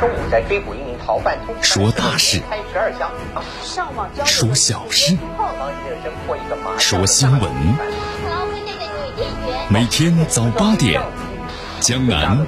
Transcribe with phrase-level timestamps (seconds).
[0.00, 3.10] 中午在追捕一名逃犯，说大事，开十二枪，
[4.24, 5.14] 说小事，
[6.78, 7.52] 说新闻。
[9.68, 11.02] 每天早八点，
[11.80, 12.38] 江南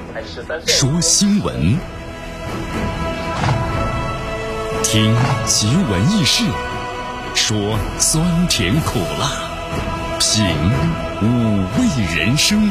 [0.66, 1.78] 说新闻，
[4.82, 5.14] 听
[5.44, 6.44] 奇闻异事，
[7.34, 9.28] 说酸甜苦辣，
[10.18, 10.42] 品
[11.20, 12.70] 五味人生。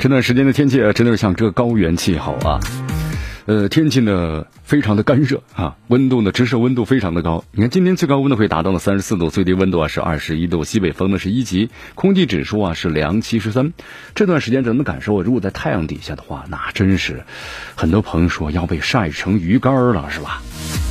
[0.00, 2.58] 这段时间的天气啊，真的是像这高原气候啊，
[3.44, 7.44] 呃，天气呢非常的干热啊，温度呢直射温度非常的高。
[7.52, 13.74] 你看今天最高温度会达到了三十四度，最低温度啊是二十一度，西北风呢是一级，空气指数啊是良七十三。
[14.14, 15.20] 这段时间咱们感受？
[15.20, 17.22] 如果在太阳底下的话，那真是
[17.74, 20.40] 很多朋友说要被晒成鱼干了，是吧？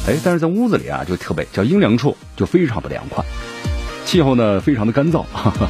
[0.07, 3.25] 哎，但是在屋子里啊就特别叫阴凉处，就非常的凉快，
[4.05, 5.23] 气候呢非常的干燥。
[5.33, 5.67] 哈哈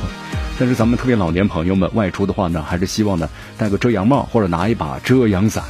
[0.60, 5.64] 但是咱们特别老年朋友们外出的话呢，还是希望呢戴个遮阳帽或者拿一把遮阳伞。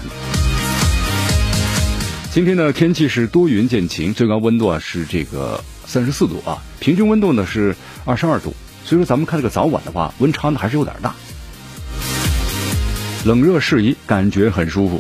[2.31, 8.55] 今天呢天气是多云见晴，最高温度啊是这个三十四度啊，平均温度呢是二十二度。
[8.83, 11.13] 所以说咱们看这个早晚的话，温差呢还是有点大，
[13.25, 14.99] 冷热适宜，感觉很舒服。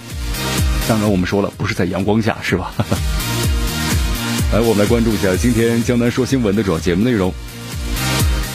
[0.87, 2.71] 当然我们说了，不是在阳光下，是吧？
[4.53, 7.33] 来，我们来关注一下今天江南说新闻的主要节目内容。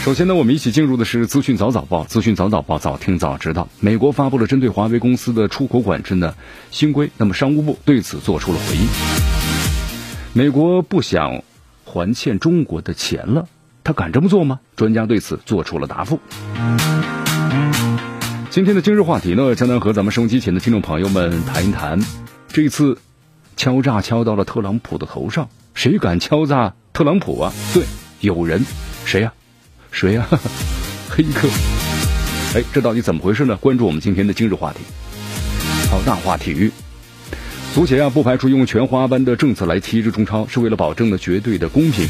[0.05, 2.05] 首先呢，我们一起进入的是资讯早早报。
[2.05, 3.70] 资讯早早报，早听早知道。
[3.80, 6.36] 美国发布了针对华为公司的出口管制的
[6.70, 8.86] 新规，那么商务部对此做出了回应。
[10.34, 11.42] 美国不想
[11.86, 13.48] 还欠中国的钱了，
[13.83, 14.61] 他敢这么做吗？
[14.77, 16.20] 专家对此做出了答复。
[18.50, 21.98] 今天的今日话题呢，将能和咱们收音机前的听众朋友们谈一谈，
[22.48, 22.98] 这次
[23.56, 27.55] 敲诈敲到了特朗普的头上，谁敢敲诈特朗普啊？
[27.72, 27.84] 对，
[28.20, 28.66] 有人，
[29.07, 29.33] 谁呀？
[29.94, 30.27] 谁呀？
[31.08, 31.48] 黑客！
[32.56, 33.56] 哎，这到底怎么回事呢？
[33.58, 34.80] 关注我们今天的今日话题。
[35.88, 36.72] 好，大话体育，
[37.72, 42.08] 足协啊不排除用全华班的政策来踢制中超，是为了保证的绝对的公平。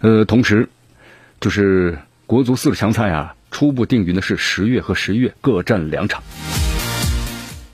[0.00, 0.68] 呃，同时，
[1.40, 6.22] 就是国足四个强赛啊，初步定于呢是十月和十一月各战两场。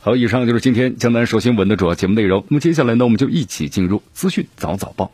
[0.00, 2.46] 好，以上就是今天江南说新闻的主要节目内容。
[2.48, 5.12] 那么接下来呢，我们就一起进入资讯早早报。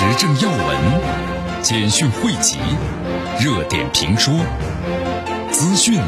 [0.00, 2.56] 时政要闻、简讯汇集、
[3.40, 4.32] 热点评说、
[5.50, 5.98] 资讯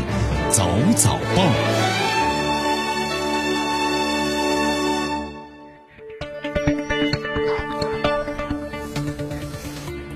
[0.49, 0.65] 早
[0.95, 1.43] 早报。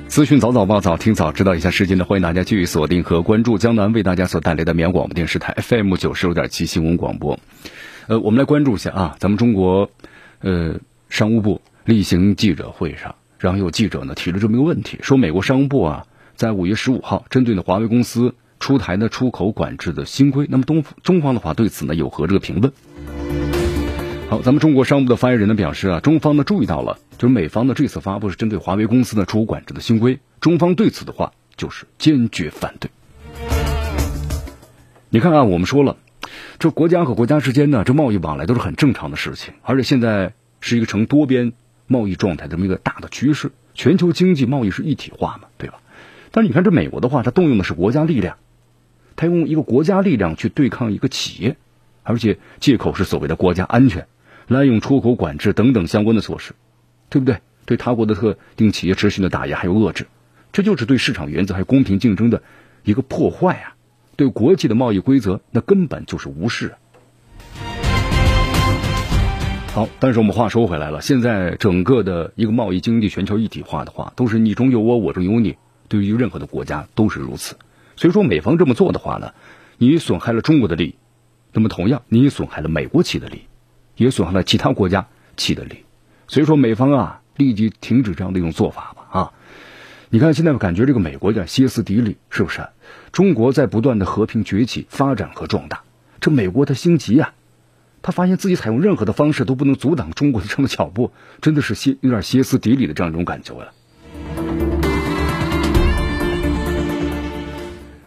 [0.07, 1.57] 资讯早早报，早听早知道。
[1.57, 7.41] 一下时间呢，欢迎大家继续锁定和关注江南为大家所带来的绵阳广播电视台 FM 九十六点七新闻广播。
[8.07, 9.91] 呃，我们来关注一下啊，咱们中国
[10.43, 10.77] 呃
[11.09, 13.17] 商务部例行记者会上。
[13.45, 22.73] 然后有记者呢提了这么一个问题，说美国商务部啊，在五月十五号针对呢华为公司出台的出口管制的新规，那么东中方的话对此呢有何这个评论？
[24.31, 32.91] 好，咱们中国商务部的发言人呢表示啊，中方呢注意到了，就是美方的这次发布是针对华为公司的出口管制的新规，中方对此的话就是坚决反对。
[35.11, 35.99] 你看啊，我们说了，
[36.59, 40.33] 这国家和国家之间呢，这贸易往来都是很正常的事情，而且现在
[40.63, 41.53] 是一个呈多边。
[41.95, 45.81] 贸易状态这么一个大的趋势，全球经济贸易是一体化嘛，对吧？
[46.33, 48.37] 但是你看这美国的话，它动用的是国家力量，
[49.15, 51.57] 它用一个国家力量去对抗一个企业，
[52.03, 54.09] 而且借口是所谓的国家安全，
[54.49, 56.53] 滥用出口管制等等相关的措施，
[57.11, 57.39] 对不对？
[57.67, 60.07] 对他国的特定企业持续的打压还有遏制，
[60.53, 62.43] 这就是对市场原则还有公平竞争的
[62.83, 63.77] 一个破坏啊！
[64.17, 66.75] 对国际的贸易规则，那根本就是无视。
[69.75, 75.57] 好，但是我们话说回来了，现在整个的一个贸易经济全球一体化的话，都是你中有我，我中有你，
[75.89, 77.57] 对于任何的国家都是如此。
[77.97, 79.33] 所以说，美方这么做的话呢，
[79.77, 80.95] 你损害了中国的利益，
[81.53, 85.79] 那么同样你也损害了美国企业的利益，也损害了其他国家企业的利益。
[86.29, 89.09] 所以说，美方啊，立即停止这样的一种做法吧！
[89.11, 89.33] 啊，
[90.09, 92.65] 你看现在感觉这个美国有点歇斯底里，是不是？
[93.11, 95.83] 中国在不断的和平崛起、发展和壮大，
[96.21, 97.33] 这美国它心急呀。
[98.05, 101.11] 他发现自己采用任何的方式都不能阻挡中国的这样的脚步，
[101.41, 103.73] 真的是歇有点歇斯底里的这样一种感觉了。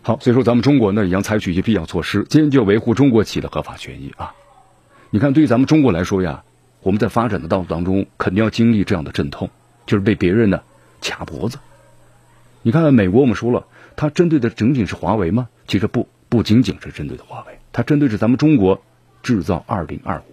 [0.04, 4.36] 好，所以说咱们中国呢也将采取一些必要措施，坚决维护中国企业的合法权益啊！
[5.10, 6.44] 你看，对于咱们中国来说呀，
[6.84, 9.50] 我们在发展的道路当中肯定要经历这样的阵痛，
[9.88, 10.62] 就是被别人呢
[11.02, 11.58] 卡脖子。
[12.62, 13.66] 你看美国，我们说了，
[13.96, 15.50] 它针对的仅仅是华为吗？
[15.68, 18.84] 其实不，不仅仅是针对的华为，它针对是咱们中国
[19.28, 20.24] 制造二零二五。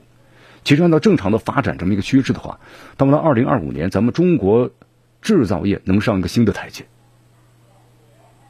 [0.63, 2.61] 其实按照正常的发展这么一个趋势的话，
[2.97, 4.71] 到了二零二五年，咱们中国
[5.21, 6.85] 制造业能上一个新的台阶，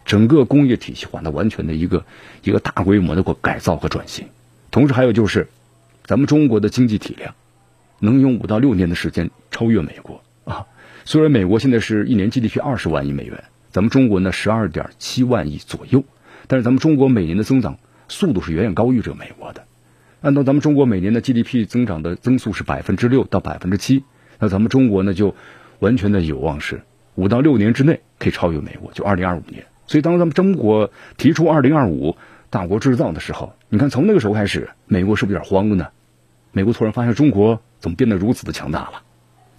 [0.05, 2.05] 整个工业体系化，的完全的一个
[2.43, 4.29] 一个大规模的个改造和转型。
[4.71, 5.49] 同时还有就是，
[6.05, 7.35] 咱们中国的经济体量
[8.01, 10.67] 能用五到六年的时间超越美国啊。
[11.07, 16.05] 虽然美国现在是一年 GDP 二十万亿美元，咱们中国呢十二点七万亿左右，
[16.47, 19.65] 但是咱们中国每年的增长速度是远远高于这个美国的。
[20.25, 24.05] 按照咱们中国每年的 GDP 增长的增速是百分之六到百分之七，
[24.39, 25.35] 那咱们中国呢就
[25.81, 26.81] 完全的有望是
[27.15, 29.67] 五到六年之内可以超越美国，就二零二五年。
[29.87, 32.17] 所以当咱们中国提出二零二五
[32.49, 35.89] 大国制造的时候，你看从那个时候开始，美国是不是有点慌了呢？
[36.53, 39.03] 美国突然发现中国怎么变得如此的强大了？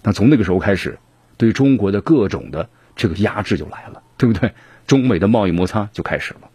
[0.02, 0.98] 那从那个时候开始，
[1.36, 4.50] 对中国的各种的这个压制就来了，对不对？
[4.88, 6.50] 中美的贸易摩擦就开始了。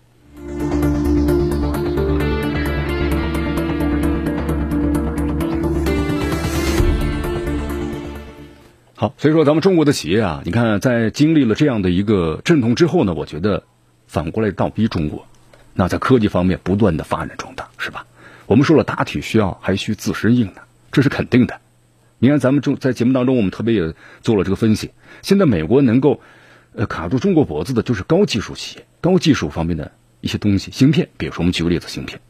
[9.02, 13.64] 好，所以说咱们中国的企业啊，你看在经历了这样的一个阵痛之后呢，我觉得
[14.06, 15.26] 反过来倒逼中国，
[15.74, 18.06] 那在科技方面不断的发展壮大，是吧？
[18.46, 20.62] 我们说了，打铁需要还需自身硬呢，
[20.92, 21.60] 这是肯定的。
[22.20, 24.92] 你看咱们中在节目当中，我们特别也做了这个分析。
[25.24, 26.22] 现在美国能够
[26.76, 31.10] 呃卡住中国脖子的，就是高技术企业、高技术方面的一些东西，芯片。
[31.18, 32.22] 比如说我们举个例子，芯片。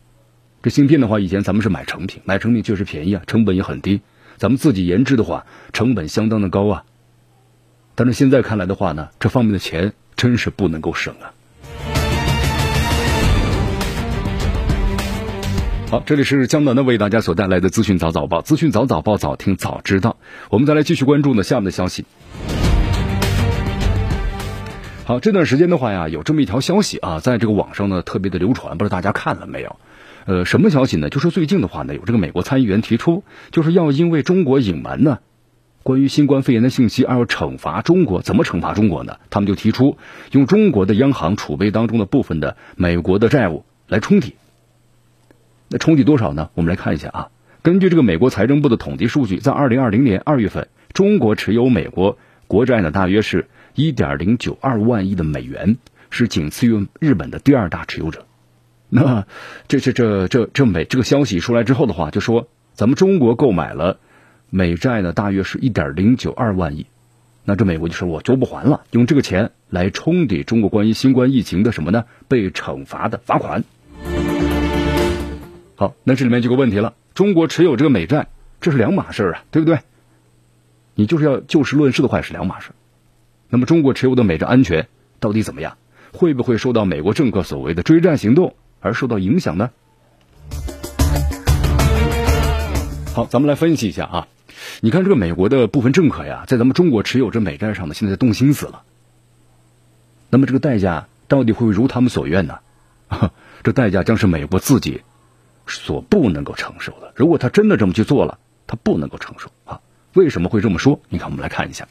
[0.64, 4.00] 这芯片的话，以前咱们是买成品，买成品确实便宜啊，成本也很低。
[4.42, 6.84] 咱们自己研制的话，成本相当的高啊。
[7.94, 11.30] 但是现在看来的话呢，这方面的钱真是不能够省啊。
[15.92, 20.18] 好，这里是江南的为大家所带来的资讯早早报，资讯早早报，早听早知道。
[20.50, 22.06] 我们再来继续关注呢下面的消息。
[25.06, 29.76] 好，这段时间的话呀，有这么一条消息啊，在这个网上呢特别的流传，不知道大家看了没有？
[30.26, 31.10] 呃，什么消息呢？
[31.10, 35.20] 就是最近的话呢，有这个美国参议员提出，就是要因为中国隐瞒呢
[35.84, 38.22] 关于新冠肺炎的信息而要惩罚中国。
[38.22, 39.18] 怎么惩罚中国呢？
[39.30, 39.98] 他们就提出
[40.32, 44.36] 用中国的央行储备当中的部分的美国的债务来冲抵。
[45.70, 46.50] 那冲抵多少呢？
[46.54, 47.28] 我们来看一下啊。
[47.64, 52.18] 根据这个美国财政部的统计数据，在二零二零年二月份，中国持有美国
[52.48, 55.78] 国债呢大约是一点零九二万亿的美元，
[56.10, 58.26] 是仅次于日本的第二大持有者。
[58.94, 59.26] 那
[59.70, 64.00] 这这这这这美这个消息出来之后的话，就说咱们中国购买了
[64.50, 66.88] 美债呢，大约是一点零九二万亿。
[67.46, 72.04] 那这美国就说我就不还了，用这个钱来冲抵中国关于新冠疫情的什么呢？
[72.28, 73.64] 被惩罚的罚款。
[75.76, 78.28] 好，那这里面就有个问题了，中国持有这个美债，
[78.60, 79.80] 这是两码事啊，对不对？
[80.96, 82.72] 你就是要就事论事的话，是两码事。
[83.50, 84.90] 那么中国持有的美债安全
[85.22, 85.78] 到底怎么样？
[86.12, 88.54] 会不会受到美国政客所谓的追债行动？
[88.82, 89.70] 而受到影响呢？
[93.14, 94.28] 好，咱们来分析一下啊。
[94.82, 98.84] 你看这个美国的部分政客呀，在咱们中国持有这美债上呢，现在动心思了。
[100.30, 102.60] 那么这个代价到底会如他们所愿呢？
[103.64, 105.02] 这代价将是美国自己
[105.68, 107.14] 所不能够承受的。
[107.16, 109.82] 如果他真的这么去做了，他不能够承受啊。
[110.14, 111.00] 为什么会这么说？
[111.10, 111.88] 你看，我们来看一下。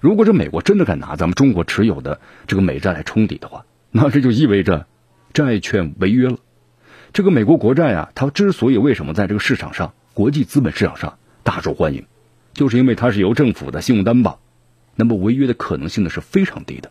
[0.00, 4.86] 如果这美国真的敢拿咱们中国持有的这个美债来冲抵的话，那这就意味着。
[5.32, 6.36] 债券违约了，
[7.12, 12.06] 这个美国国债啊，它之所以为什么在这个市场上，国际资本市场上大受欢迎，
[12.52, 14.40] 就是因为它是由政府的信用担保，
[14.94, 16.90] 那么违约的可能性呢是非常低的，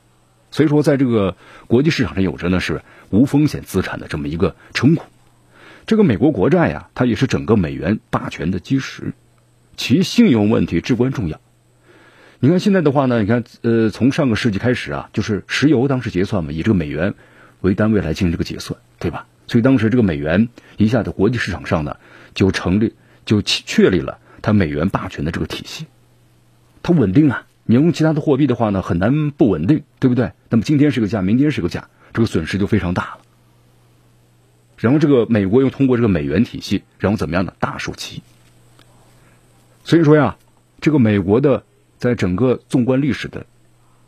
[0.50, 1.36] 所以说在这个
[1.67, 5.03] 国际市场上有着呢是无风险资产的这么一个称呼。
[5.86, 9.13] 这个美国国债呀，它也是整个美元霸权的基石，
[9.75, 11.39] 其信用问题至关重要。
[12.39, 17.13] 你看现在的话呢，你看呃，从上个世纪开始啊，就是石油当时结算嘛，以这个美元。
[17.62, 19.25] 为单位来进行这个结算，对吧？
[19.48, 21.98] 所以当时这个美元一下子国际市场上呢
[22.34, 22.94] 就成立，
[23.25, 25.88] 就确立了它美元霸权的这个体系。
[26.84, 30.32] 它稳定啊，你用其他的货币的话呢很难不稳定，对不对？
[30.50, 33.20] 那么今天是个价，明天是个价，这个损失就非常大了。
[34.77, 37.53] 然后这个美国又通过这个美元体系，然后怎么样呢？
[37.60, 38.24] 大树旗。
[39.84, 40.38] 所以说呀，
[40.80, 41.63] 这个美国的
[41.98, 43.46] 在整个纵观历史的。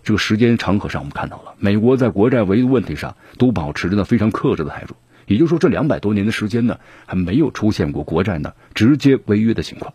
[0.03, 4.95] 这个时间长河上，我们看到了美国在国债违约问题上都保持着呢非常克制的态度。
[5.25, 9.93] 也就是说，这两百多年的时间呢，还没有出现过国债呢直接违约的情况。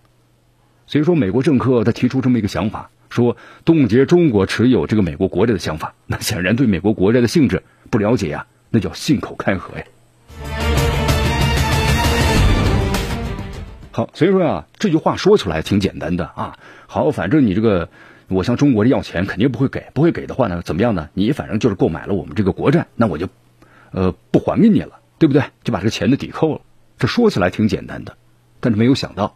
[0.87, 3.37] 所以说，美国政客他提出这么一个想法，说
[3.67, 9.85] 冻结中国持有这个美国国债的想法，那显然对美国国债的性质不了解呀，那叫信口开河呀。
[13.91, 16.59] 好，所以说啊，这句话说出来挺简单的啊。
[16.87, 17.91] 好，反正你这个。
[18.29, 21.09] 我向中国人要钱肯定不会给，不会给的话呢，怎么样呢？
[21.15, 23.29] 你反正就是购买了我们这个国债，那我就，
[23.91, 25.43] 呃，不还给你了，对不对？
[25.65, 26.61] 就把这个钱的抵扣了。
[26.99, 28.17] 这说起来挺简单的，
[28.61, 29.35] 但是没有想到，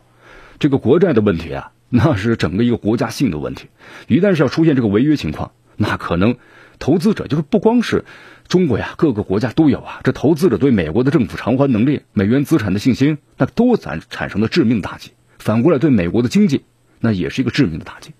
[0.58, 3.68] 这个国债的问题啊，那是整个一个国家性的问题。
[4.08, 6.36] 一旦是要出现这个违约情况，那可能
[6.78, 8.04] 投资者就是不光是
[8.46, 10.00] 中国呀，各个国家都有啊。
[10.04, 15.12] 这投资者对美国的政府偿还能力、美元资产的信心，那都产产生了致命打击。
[15.38, 16.64] 反过来对美国的经济，
[17.00, 18.12] 那也是一个致命的打击。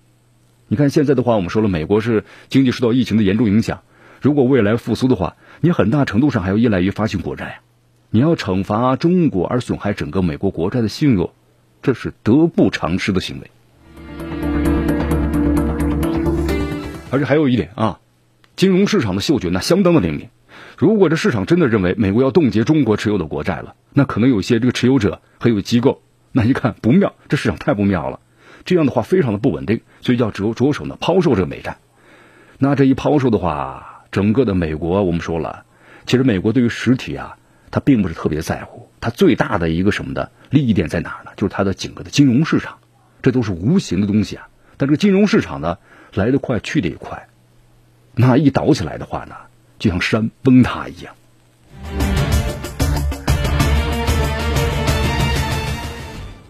[0.73, 3.81] 你看现在的话，我们说了，美国是经济受到疫情的严重影响。
[4.21, 7.55] 如果未来复苏的话，你很大程度上还要依赖于发行国债呀。
[8.09, 11.31] 你要惩罚中国而损害整个美国国债的信用，
[11.83, 13.51] 这是得不偿失的行为。
[17.11, 17.99] 而且还有一点啊，
[18.55, 20.29] 金融市场的嗅觉那相当的灵敏。
[20.75, 26.01] 如果这市场真的认为美国要冻结中国持有的国债了，那可能有些这个持有者还有机构，
[26.31, 28.21] 那一看不妙，这市场太不妙了。
[28.65, 31.77] 这样的话非常的不稳定，所以要着着手呢抛售这个美债。
[32.57, 35.65] 那这一抛售的话，整个的美国我们说了，
[36.05, 37.37] 其实美国对于实体啊，
[37.71, 38.89] 它并不是特别在乎。
[39.01, 41.31] 它最大的一个什么的利益点在哪儿呢？
[41.35, 42.77] 就是它的整个的金融市场，
[43.21, 44.47] 这都是无形的东西啊。
[44.77, 45.77] 但这个金融市场呢，
[46.13, 47.27] 来得快去得也快，
[48.15, 49.35] 那一倒起来的话呢，
[49.77, 51.15] 就像山崩塌一样。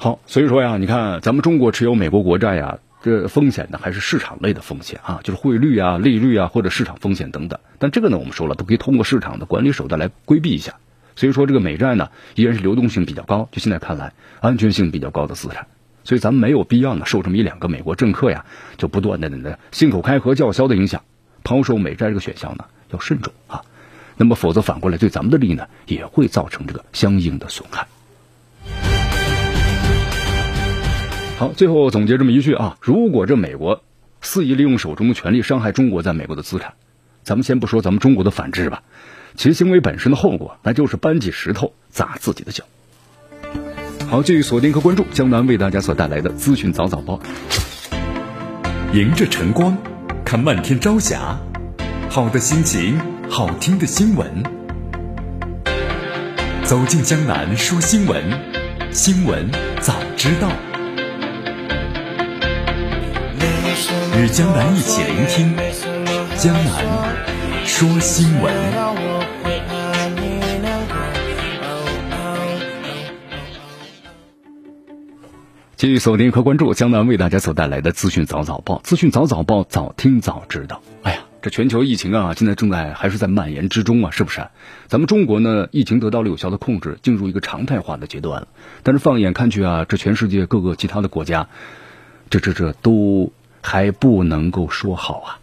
[0.04, 7.58] 好，所以说呀，你看咱们中国持有美国国债呀，这风险呢还是市场类的风险啊，就是汇率啊、利率啊或者市场风险等等。
[7.80, 10.74] 但这个呢，我们说了，都可以通过市场的管理手段来规避一下。
[11.16, 15.68] 所以说，这个美债呢依然是流动性比较高，就现在看来安全性比较高的资产。
[16.04, 18.44] 所以咱们没有必要呢受这么一两个美国政客呀
[18.76, 21.02] 就不断的的信口开河叫嚣的影响，
[21.46, 23.62] 抛售美债这个选项呢要慎重啊。
[24.18, 27.88] 那么否则反过来对咱们的利益呢也会造成这个相应的损害。
[31.44, 33.84] 好，最后总结这么一句啊，如果这美国
[34.22, 36.76] 肆意利用手中的权力伤害中国在美国的资产，
[37.22, 38.82] 咱们先不说咱们中国的反制吧，
[39.36, 42.64] 其行为本身的后果，那就是搬起石头砸自己的脚。
[44.10, 47.20] 好，继续锁定和关注江南为大家所带来的资讯早早报，
[48.94, 49.78] 迎着晨光，
[50.24, 51.38] 看漫天朝霞，
[52.10, 52.98] 好的心情，
[53.28, 54.44] 好听的新闻，
[56.64, 58.24] 走进江南说新闻，
[58.94, 60.50] 新闻早知道。
[64.15, 65.55] 与江南一起聆听
[66.38, 68.53] 江南说新闻。
[75.75, 80.84] 继续锁定和关注江南为大家所带来的资讯早早报，资讯早早报，早听早知道。
[81.01, 84.46] 哎呀，这全球疫情啊，现在正在还是在蔓延之中啊，是不是？
[84.88, 88.48] 咱们中国呢，疫情得到了有效的控制，进入一个常态化的阶段了。
[88.84, 91.48] 但是放眼看去啊，这全世界各个其他的国家，
[92.29, 93.34] 这这这都。
[93.63, 95.39] 还不能够说好啊！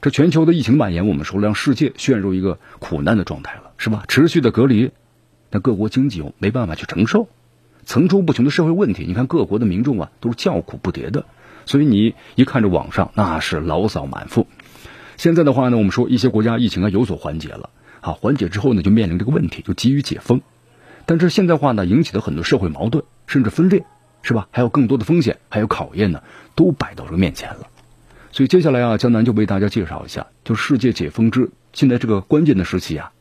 [0.00, 4.04] 这全球的疫情蔓延，我们说让世界陷入一个苦难的状态了，是吧？
[4.08, 4.90] 持续的隔离，
[5.50, 7.28] 那各国经济又没办法去承受，
[7.84, 11.26] 层出不穷的社会问题，你看各国的民众啊都是叫苦不迭的，
[11.66, 14.48] 所以你一看着网上那是牢骚满腹。
[15.16, 20.40] 现在的话呢，我们说一些国家疫情啊有所缓解了，啊，缓解之后呢就面临这个问题，就急于解封，
[21.06, 23.84] 但是现在话呢引起了很多社会矛盾，甚至分裂。
[24.22, 24.46] 是吧？
[24.52, 26.22] 还有更多的风险，还有考验呢，
[26.54, 27.66] 都摆到这个面前了。
[28.30, 33.12] 所以接下来啊，江南就为大家介绍一下，就世界解封之现在这个关键的时期啊，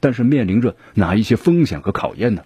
[0.00, 2.42] 但是面临着哪一些风险和考验呢？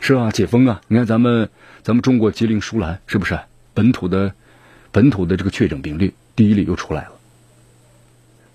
[0.00, 1.48] 是啊，解封啊，你看咱们
[1.82, 3.38] 咱们中国吉林舒兰是不是
[3.74, 4.34] 本土的
[4.90, 7.12] 本土的这个确诊病例第一例又出来了？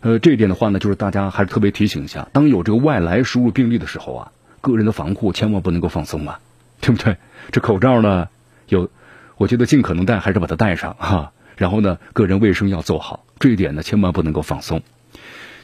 [0.01, 4.31] 呃，这一点的话呢，就是大家还是特别提醒一下，当有这个外来输入病例的时候啊。
[4.63, 6.39] 个人的防护千万不能够放松啊，
[6.79, 7.17] 对不对？
[7.51, 8.29] 这口罩呢，
[8.69, 8.89] 有，
[9.35, 11.33] 我觉得尽可能戴还是把它戴上哈。
[11.57, 14.81] 然后呢，个人卫生要做好，这一点呢千万不能够放松。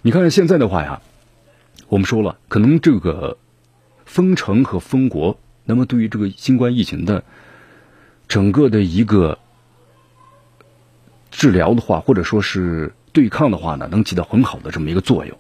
[0.02, 1.00] 你看现在的话呀，
[1.88, 3.38] 我们说了，可能这个
[4.06, 7.24] 封城和封国，那么对于这个新冠疫情的
[8.28, 9.40] 整个的一个
[11.32, 15.38] 治疗的话，或者说是对抗的话呢，能起到很好的这么一个作用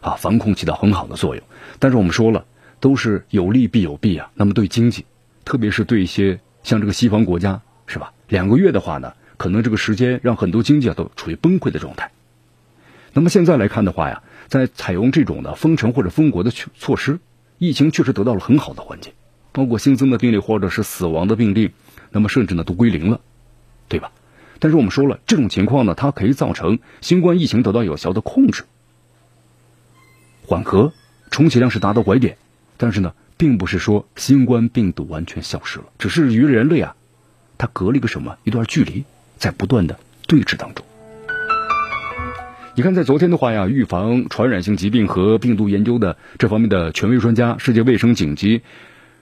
[0.00, 1.44] 啊，防控起到很好的作用。
[1.78, 2.46] 但是我们说了。
[2.82, 4.32] 都是有利必有弊啊。
[4.34, 5.06] 那么对经济，
[5.44, 8.12] 特别是对一些像这个西方国家，是吧？
[8.26, 12.10] 两个月的话呢，可能这个时间让很多经济啊都处于崩溃的状态。
[13.12, 17.20] 那么现在来看的话呀，在采用这种的封城或者封国的措施，
[17.58, 19.12] 疫情确实得到了很好的缓解，
[19.52, 21.70] 包括新增的病例或者是死亡的病例，
[22.10, 23.20] 那么甚至呢都归零了，
[23.88, 24.10] 对吧？
[24.58, 28.64] 但是我们说了，这种情况呢，它可以造成新冠疫情得到有效的控制、
[30.46, 30.92] 缓和，
[31.30, 32.38] 充其量是达到拐点。
[32.82, 36.96] 但是呢，并不是说新冠病毒完全消失了，只是与人类啊，
[37.56, 39.04] 它隔了一个什么一段距离，
[39.38, 40.84] 在不断的对峙当中。
[42.74, 48.62] 你看，在昨天的话呀，预防传染性疾病和病毒研究的这方面的权威专家、世界卫生紧急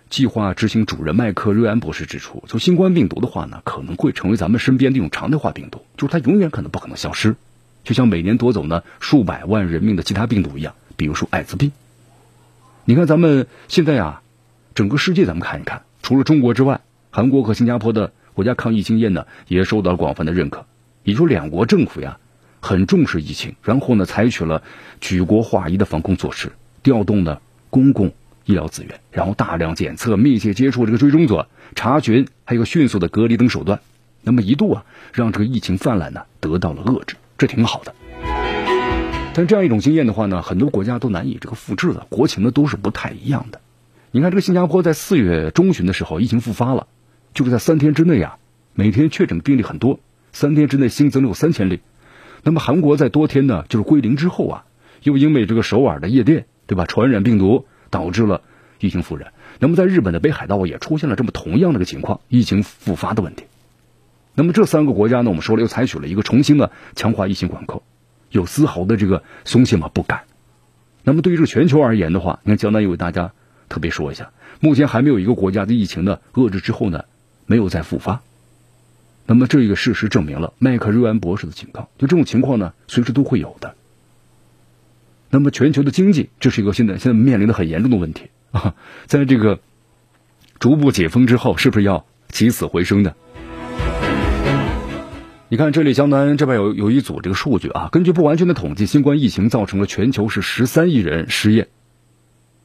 [0.08, 7.36] 计划执行主任麦克瑞安博士指出，就新冠病毒的话呢，可能会成为咱们身边的一种常态化病毒，就是它永远可能不可能消失，
[7.84, 11.70] 就像每年夺走呢数百万人命的其他病毒一样，比如说艾滋病。
[12.84, 14.22] 你看，咱们现在啊，
[14.74, 20.66] 整个世界咱们看一看，除了中国之外，韩国和新加坡的国家抗疫经验呢，也受到了广泛的认可，
[21.04, 22.18] 也就两国政府呀。
[22.62, 24.62] 很重视疫情，然后呢，采取了
[25.00, 28.12] 举国划一的防控措施，调动呢公共
[28.44, 33.80] 医疗资源，然后大量检测、密切接触这个追踪者、查询，还有迅速的隔离等手段，
[34.20, 34.84] 那么一度啊，
[35.14, 37.94] 让这个疫情泛滥呢得到了遏制，这挺好的。
[39.32, 43.60] 但这样一种经验的话呢，很多国家都难以这个复制了，国情呢都是不太一样的。
[44.10, 46.88] 你看这个新加坡在四月中旬的时候，疫情复发了，
[47.32, 48.38] 就是在三天之内啊，
[48.74, 50.00] 每天确诊病例很多，
[50.32, 51.80] 三天之内新增了有三千例。
[52.42, 54.64] 那么韩国在多天呢，就是归零之后啊，
[55.04, 56.84] 又因为这个首尔的夜店，对吧？
[56.86, 58.42] 传染病毒导致了
[58.80, 59.32] 疫情复燃。
[59.60, 63.44] 那么在日本的北海道也出现了这么同样的个情况，疫情复发的问题。
[64.34, 67.82] 那么这三个国家呢，我们说了又采取了一个重新的强化疫情管控，
[68.30, 69.90] 有丝毫的这个松懈吗？
[69.92, 70.22] 不敢。
[71.02, 73.32] 那么对于这个全球而言的话，你看江南也为大家
[73.68, 77.04] 特别说一下，目前还没有一个国家的疫情呢遏制之后呢，
[77.46, 78.22] 没有再复发。
[79.26, 83.74] 那么这一个事实证明了麦克瑞安博士的警告，就这种情况呢，随时都会有的。
[85.30, 88.74] 那么全球的经济，这是一个现在现在面临的很严重的问题啊，
[89.06, 89.60] 在这个
[90.58, 93.14] 逐步解封之后，是不是要起死回生的？
[95.52, 101.68] 你看这里，江南这边有有一组这个数据啊，根据不完全的统计，新冠疫情造成了全球是十三亿人失业，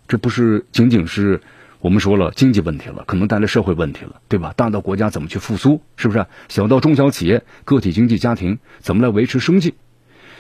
[0.08, 1.42] 这不是仅仅是。
[1.80, 4.54] 我们说了经济问题了，可能带来社会问题了，对吧？
[4.56, 6.28] 大到国家怎么去复苏，是不是？
[6.48, 9.74] 小到中小企业、个体经济、家庭怎么来维持生计？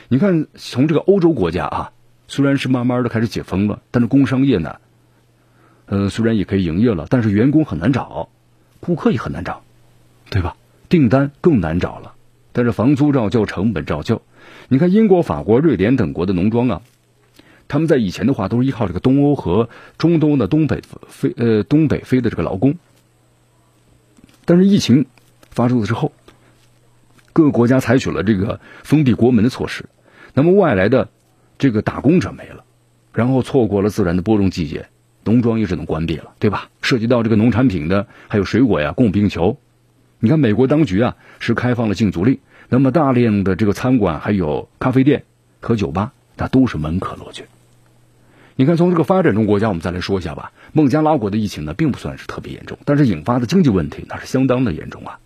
[0.07, 1.91] 你看，从这个欧洲国家啊，
[2.27, 4.77] 虽然是慢慢的开始解封了，但是工商业呢，
[5.87, 8.29] 呃，虽然也可以营业了，但是员工很难找，
[8.79, 9.63] 顾客也很难找，
[10.29, 10.55] 对吧？
[10.89, 12.14] 订单更难找了，
[12.55, 14.21] 但是房租照旧，成本照旧。
[14.69, 16.81] 你看英国、法国、瑞典等国的农庄啊。
[17.67, 22.75] 他们在以前的话都是依靠这个东欧和中东的东北飞呃东北飞的这个劳工，
[24.45, 25.07] 但是疫情
[25.49, 26.13] 发生了之后，
[27.33, 29.85] 各个国家采取了这个封闭国门的措施，
[30.33, 31.09] 那么外来的
[31.57, 32.63] 这个打工者没了，
[33.11, 34.87] 然后错过了自然的播种季节，
[35.25, 36.69] 农庄也只能关闭了，对吧？
[36.81, 39.57] 涉及到这个农产品的还有水果呀供不应求，
[40.25, 45.23] 你看美国当局啊是开放了禁足令，那么大量的这个餐馆还有咖啡店
[45.59, 47.45] 和酒吧那都是门可罗雀。
[48.55, 50.51] 你看，从这个发展中国家，我们再来说一下吧。
[50.73, 55.19] 孟加拉国的疫情呢，并不算是特别严重，但是引发的经济问题那是相当的严重啊。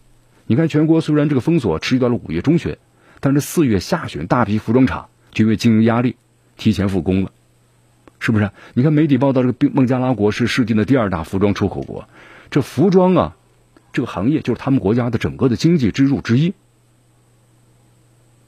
[0.48, 2.76] 你看，全国虽然这个封锁持续到了五月中旬，
[3.22, 6.18] 但是四月下旬，大批服装厂就因为经营压力
[6.58, 7.32] 提前复工了，
[8.20, 8.52] 是不是？
[8.74, 12.10] 你看媒体报道，这个孟加拉国是世界的第二大服装出口国，
[12.52, 13.36] 这服装啊，
[14.00, 16.54] 这个行业就是他们国家的整个的经济支柱之一。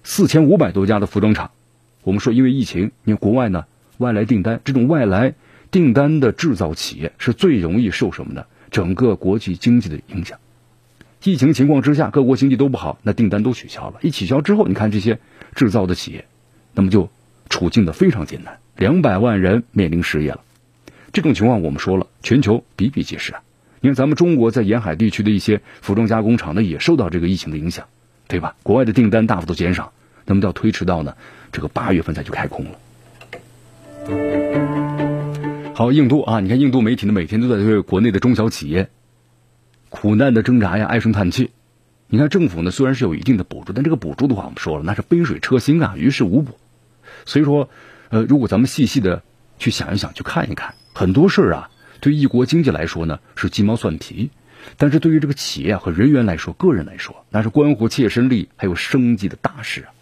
[0.01, 1.51] 四千五百多家的服装厂，
[2.03, 3.65] 我们说因为疫情，你看国外呢。
[3.97, 5.33] 外来订单，这种外来
[5.69, 8.45] 订单的制造企业是最容易受什么呢？
[8.69, 10.39] 整个国际经济的影响。
[11.21, 13.99] 疫情情况之下，各国经济都不好，那订单都取消了。
[14.01, 15.19] 一取消之后，你看这些
[15.53, 16.25] 制造的企业，
[16.73, 17.09] 那么就
[17.49, 20.39] 处境的非常艰难，两百万人面临失业了。
[21.11, 23.43] 这种情况我们说了，全球比比皆是啊。
[23.82, 27.88] 因为咱们中国在沿海地区的一些服装加工厂呢，也受到这个疫情的影响，
[28.28, 28.56] 对吧？
[28.63, 29.91] 国外的订单大幅度减少，
[30.26, 31.15] 那么要推迟到呢
[31.52, 32.72] 这个八月份才去开工了。
[35.74, 38.89] 好，印度啊，你看印度媒体呢，每天都在对国内的中小企业
[39.89, 41.50] 苦难的挣扎呀，唉声叹气。
[42.08, 46.60] 你看政府呢，虽然是有一定的补助，但这个补助的话，我们说了，那是杯水车薪啊，于事无补。
[47.26, 47.70] 所以说，
[48.10, 49.24] 呃，如果咱们细细的
[49.58, 51.70] 去想一想，去看一看，很多事儿啊，
[52.01, 54.31] 对一国经济来说呢是鸡毛蒜皮，
[54.75, 59.93] 但是对于这个企业和人员来说，个人来说，那是关乎切身利益还有生计的大事啊。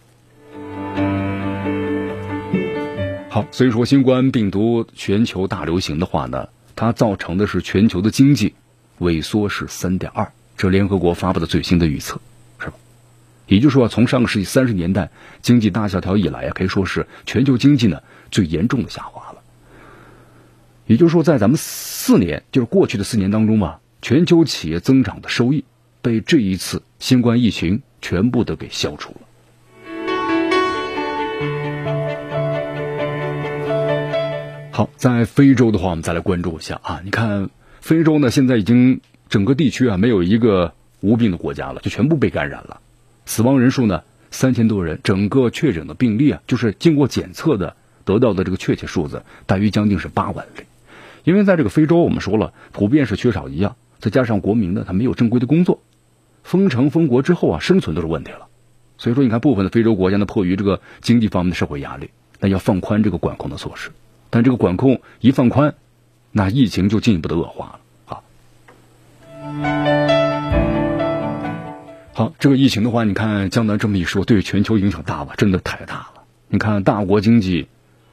[3.28, 8.54] 好，所以说新冠病毒全球大流行的话呢，它造成的是全球的经济
[8.98, 12.18] 萎缩是三点二，这联合国发布的最新的预测，
[12.58, 12.72] 是吧？
[13.46, 15.10] 也就是说，从上个世纪三十年代
[15.42, 19.39] 经济大萧条以来啊，可以说是全球经济呢最严重的下滑了。
[20.90, 25.64] 也就是说，在咱们四年，就是过去的四年当中吧，全球企业增长的收益
[26.02, 29.20] 被这一次新冠疫情全部的给消除了。
[34.72, 37.00] 好，在非洲的话，我们再来关注一下啊。
[37.04, 37.50] 你看，
[37.80, 42.80] 非洲呢，现在已经整个地区啊，没有一个无病的国家了，就全部被感染了，
[43.26, 50.64] 死亡人数呢三千多人，整个确诊的病例啊，就是经过检测的得到的这个确切数字，大约将近是八万例。
[51.24, 55.82] 因为在这个非洲，我们说了，普遍是缺少一样，再加上国民呢，他没有正规的工作，
[56.42, 58.46] 封城封国之后啊，生存都是问题了。
[58.98, 63.90] 所以说，你看部分的非洲国家呢，迫于这个经济方面的社会压力，那要放宽这个管控的措施。
[64.28, 65.74] 但这个管控一放宽，
[66.32, 68.20] 那疫情就进一步的恶化了啊。
[72.12, 75.34] 好，这个疫情的话，你看江南这么一说，对全球影响大吧？
[75.36, 76.22] 真的太大了。
[76.48, 77.68] 你看大国经济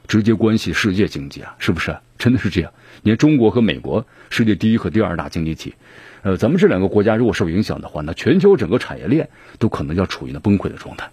[0.08, 1.96] 直接关系世界经济啊，是不是？
[2.18, 2.72] 真的是这样。
[3.02, 5.74] 你看中国和美国，世界第一和第二大经济体，
[6.22, 11.10] 呃，咱们这两个国家如果受影响的话，那全球整个产业链都可能要处于那崩溃的状态。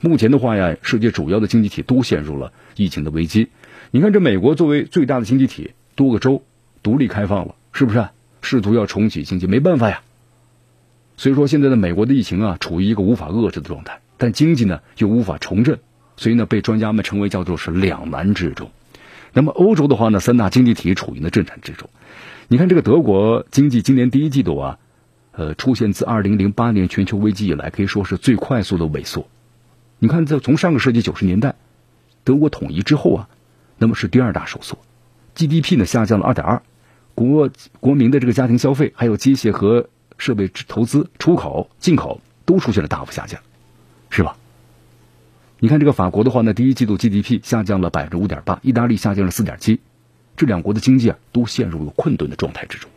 [0.00, 3.50] 目前的话呀，世界主要的经济体都陷入了疫情的危机。
[3.90, 6.42] 你看，这美国作为最大的经济体，多个州
[6.82, 8.08] 独立开放了，是不是？
[8.42, 10.02] 试图要重启经济，没办法呀。
[11.16, 15.78] 所以说，现在的美国的疫情啊，处于一个无法遏制的状态，但经济呢又无法重振，
[16.16, 18.70] 所以呢，被专家们称为叫做是两难之中。
[19.32, 21.90] 那么欧洲的话呢，三大经济体处于呢震颤之中。
[22.48, 24.78] 你看这个德国经济今年第一季度啊，
[25.32, 29.26] 呃，出现自二零零八年全球危机以来，可以说是最快速的萎缩。
[29.98, 31.56] 你看，这从上个世纪九十年代
[32.22, 33.28] 德国统一之后啊，
[33.78, 34.78] 那么是第二大收缩
[35.34, 36.62] ，GDP 呢下降了二点二，
[37.14, 37.50] 国
[37.80, 43.40] 国民的这个家庭消费，还有机械和设备投资、出口、进口都出现了大幅下降，
[44.10, 44.36] 是吧？
[45.64, 49.80] 你看这个法国的话呢，第一季度 GDP 下降了百分之五点八，意大利下降了四点七，
[50.36, 52.90] 这两国的经济啊都陷入了困顿的状态之中。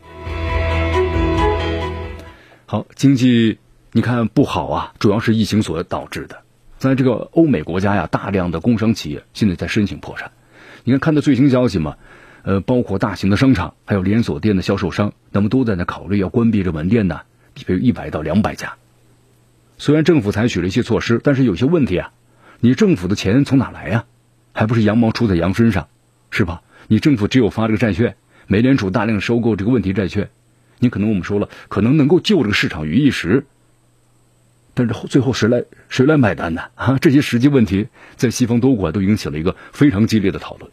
[2.66, 3.56] 好，经济
[3.92, 6.42] 你看不好啊，主要是疫情所导致的。
[6.76, 10.32] 在这个欧美国家呀，大量的工商企业现在在申请破产。
[10.84, 11.96] 你看看的最新消息嘛，
[12.42, 17.22] 呃，包括大型的商场还有连锁店的销售商，那么都在那考虑要关闭这门店呢，
[17.54, 18.74] 比如一百到两百家。
[19.78, 22.12] 虽然政府采取了一些措施，但是有些问题啊。
[22.60, 24.04] 你政府的钱从哪来呀？
[24.52, 25.86] 还不是羊毛出在羊身上，
[26.32, 26.62] 是吧？
[26.88, 28.16] 你政府只有发这个债券，
[28.48, 30.30] 美联储大量收购这个问题债券，
[30.80, 33.46] 你可能我们说了，可能能够救这个市场于一时，
[34.74, 36.62] 但是最后谁来谁来买单呢？
[36.74, 40.68] 啊，这些实际问题在西方多国都引起了一个非常激烈的讨论。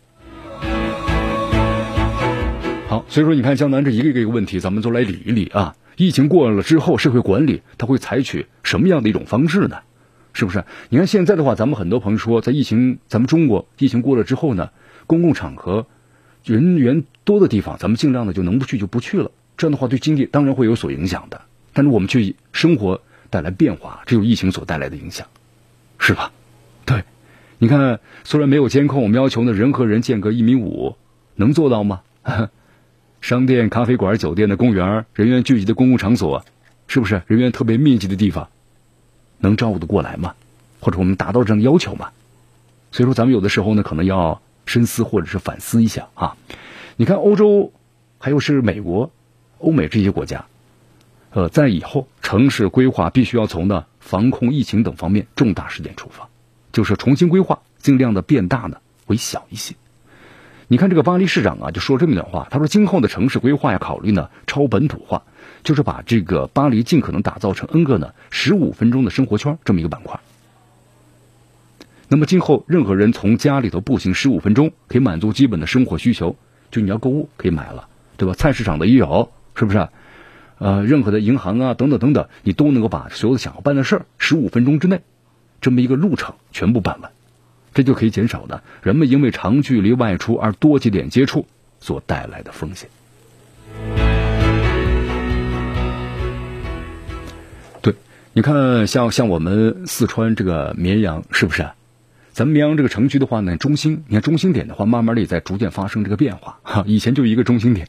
[2.88, 5.76] 好，所以说你看江南这一个一个问题，咱们都来理一理啊。
[5.98, 9.78] 疫情过了之后，社会管理它会采取什么样的一种方式呢？
[10.36, 10.66] 是不是？
[10.90, 14.70] 你看现在的话，咱们很多朋友说，在疫情，咱们中国疫情过了之后呢，
[15.08, 15.88] 公共场合
[16.44, 19.32] 人员多的地方，咱们尽量的就能不去就不去了。
[19.56, 21.42] 这样的话，对经济当然会有所影响的。
[21.72, 25.26] 但是我们去生活带来变化，这有疫情所带来的影响，
[26.00, 26.34] 是吧？
[26.86, 27.04] 对，
[27.58, 30.98] 你看，虽然没有监控，我们要求呢人和人间隔一米五，
[31.36, 32.02] 能做到吗？
[33.22, 36.44] 商店、咖啡馆、酒店的公园，人员聚集的公共场所，
[36.88, 38.50] 是不是人员特别密集的地方？
[39.40, 40.34] 能照顾得过来吗？
[40.82, 42.10] 或者我们达到这样的要求吗？
[42.92, 46.38] 所以说，咱们有的时候呢，可能要深思或者是反思一下啊。
[46.96, 47.74] 你看，欧洲
[48.20, 49.12] 还有是美国、
[49.58, 50.46] 欧美这些国家，
[51.32, 56.30] 呃，在以后城市规划必须要从呢防控疫情等方面重大事件出发，
[56.72, 59.76] 就是重新规划，尽量的变大呢为小一些。
[60.68, 65.24] 你看这个巴黎市长啊，就说这么一段话，他说：“今后的城市规划要考虑呢超本土化。”
[65.66, 70.18] 就是把这个巴黎尽可能打造成 N 个呢十五分钟的生活圈这么一个板块。
[72.08, 76.38] 那么今后任何人从家里头步行十五分钟，可以满足基本的生活需求。
[76.70, 78.36] 就你要购物可以买了，对吧？
[78.36, 79.88] 菜市场的也有，是不是？
[80.60, 85.02] 呃，任何的银行啊等等等等，你都能够把所有的想要办的事儿，十五分钟之内，
[85.62, 87.12] 这么一个路程全部办完，
[87.74, 91.48] 这就可以减少呢人们因为长距离外出而多节点接触
[91.80, 92.88] 所带来的风险。
[98.38, 101.70] 你看，像像我们四川这个绵阳，是不是？
[102.34, 106.60] 咱们绵阳这个城区的话呢，中心，你看中心点的话，慢慢的也在逐渐发生这个变化。
[106.62, 107.88] 哈，以前就一个中心点，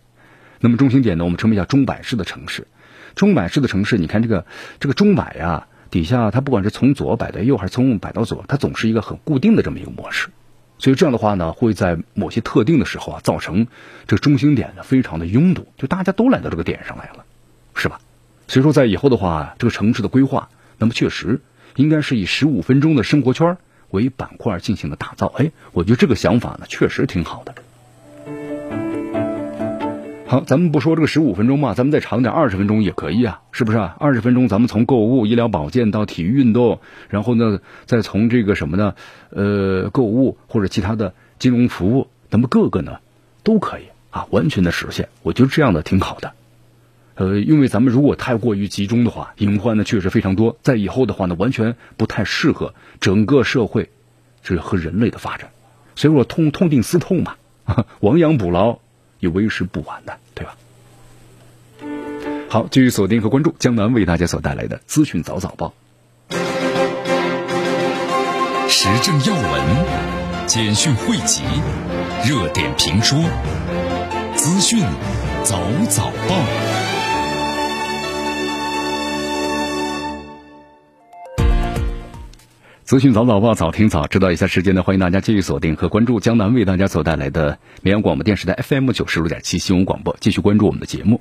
[0.60, 2.68] 那么中心点呢，我们称为叫钟摆式的城市。
[3.16, 4.46] 钟摆式的城市，你看这个
[4.78, 10.28] 这个钟摆呀，底下它不管是从左摆到右，还是从右摆到左，它总是一个很固定的这么一个模式。
[10.78, 13.66] 所以这样的话呢，会在某些特定的时候啊，造成
[14.06, 17.24] 这个中心点呢非常的拥堵，就大家都来到这个点上来了，
[17.74, 17.98] 是吧？
[18.48, 21.40] 所以说，在以后的话，这个城市的规划，那么确实
[21.74, 23.56] 应该是以十五分钟的生活圈
[23.90, 25.26] 为板块进行的打造。
[25.36, 27.54] 哎，我觉得这个想法呢，确实挺好的。
[30.28, 33.96] 好，咱们不说这个十五分钟嘛，咱们再长点，二十分钟也可以啊，是不是啊？
[34.00, 38.94] 二十分钟，咱们从购物、医疗保健到体育运动，然后呢，再从这个什么呢？
[39.30, 42.98] 呃，购物或者其他的金融服务，那么各个呢
[43.44, 45.08] 都可以啊，完全的实现。
[45.22, 46.32] 我觉得这样的挺好的。
[47.16, 53.88] 呃，因为咱们如果太过于集中的话，隐患呢确实非常多，在以后的话呢，完全不太适合整个社会，
[54.42, 55.50] 这和人类的发展。
[55.94, 57.36] 所以说，痛痛定思痛嘛，
[58.00, 58.80] 亡羊补牢
[59.18, 60.56] 也为时不晚的，对吧？
[62.50, 65.72] 好，继续锁定和关注江南为大家所带来的资讯早早报，
[68.68, 71.42] 时政要闻、简讯汇集、
[72.28, 73.18] 热点评说、
[74.34, 74.80] 资讯
[75.44, 76.75] 早早报。
[82.86, 84.30] 资讯早早报，早听早知道。
[84.30, 91.20] 一下时间呢，欢迎大家继续锁定和关注江南为大家所带来的绵阳广播电视台 FM 九十六点七新闻广播，继续关注我们的节目。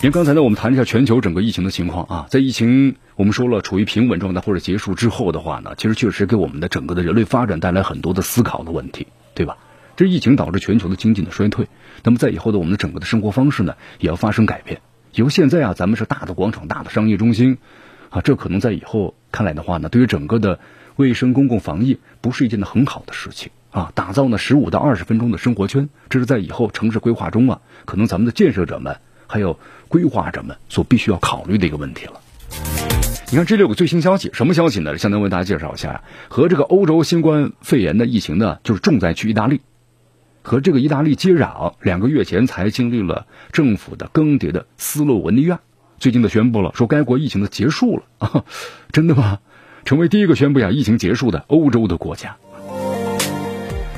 [0.00, 9.58] 因为刚才呢，我们谈一下全球整个疫情的情况啊，在疫情我们说了处于平稳状态或者结束之后的话呢，其实确实给我们的整个的人类发展带来很多的思考的问题，对吧？
[9.98, 11.68] 这疫情导致全球的经济的衰退，
[12.02, 14.80] 那么在以后的我们的整个的生活方式呢，也要发生改变。
[15.12, 17.58] 由现在啊，咱们是大的广场、大的商业中心。
[18.14, 20.60] 啊，这可能在以后看来的话呢，对于整个的
[20.94, 23.90] 卫生公共防疫不是一件很好的事情啊。
[23.92, 28.96] 打造呢十五到二十分钟的生活圈，这是在以后城市规划中啊，可能咱们的建设者们
[29.26, 32.12] 还有规划者们所必须要考虑的一个问题了。
[33.32, 34.96] 你看这里有个最新消息，什么消息呢？
[34.96, 39.60] 相当为大家介绍一下，和这个欧洲新冠肺炎的疫情呢，就是重灾区意大利，
[40.42, 45.58] 和这个意大利接壤，两个月前才经历了政府的更迭的斯洛文尼亚。
[46.04, 48.44] 最近的宣布了，说该国疫情的结束了啊，
[48.92, 49.38] 真的吗？
[49.86, 52.36] 成为第一个宣布呀疫情结束的欧洲的国家。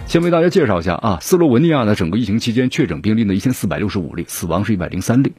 [0.07, 5.33] 先为大家介绍一下啊，斯洛文尼亚的整个疫情期间确诊病例呢一千四百六十五例，死亡是一百零三例。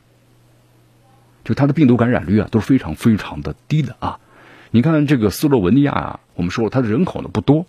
[1.46, 4.20] 就它的病毒感染率啊都是非常非常的低的啊。
[4.72, 7.66] 你看这个斯洛文尼亚啊，我们说了它的人口呢不多，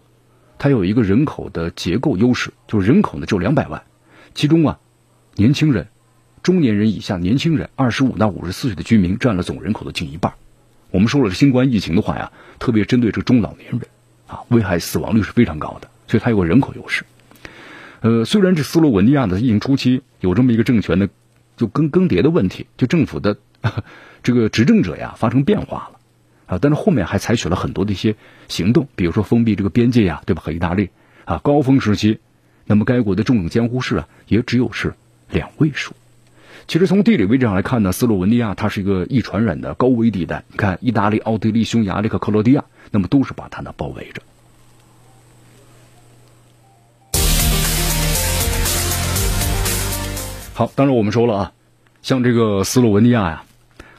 [0.59, 3.85] 它有一个人口的结构优势，就是人口呢只有两百万，
[4.35, 4.81] 其中啊
[5.37, 5.87] 年轻人。
[6.42, 10.35] 中年人以下年轻人，二十五到五十四岁的居民占了总人口的近一半。
[10.90, 13.83] 我们说了，新冠疫情的话呀，特别针对这中老年人
[14.27, 17.05] 啊，危害死亡率是非常高的，所以它有个人口优势。
[18.01, 21.09] 呃，虽然这斯洛文尼亚的疫情初期有这么一个政权的
[21.57, 23.37] 就更更迭的问题，就政府的
[24.22, 25.98] 这个执政者呀发生变化了
[26.46, 28.16] 啊，但是后面还采取了很多的一些
[28.48, 30.42] 行动，比如说封闭这个边界呀，对吧？
[30.42, 30.90] 和意大利
[31.24, 32.20] 啊，高峰时期，
[32.64, 34.94] 那么该国的重症监护室啊也只有是
[35.29, 35.92] 两位数。
[36.68, 40.44] 其实从地理位置上来看呢，斯洛文尼亚它是一个易传染的高危地带。
[40.50, 44.20] 你看，意大利、奥地利、匈牙利和克罗地亚，那么都是把它呢包围着。
[50.52, 51.52] 好，当然我们说了啊，
[52.02, 53.44] 像这个斯洛文尼亚呀，